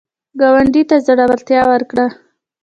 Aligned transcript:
ګاونډي 0.39 0.83
ته 0.89 0.95
زړورتیا 1.07 1.61
ورکړه 1.71 2.05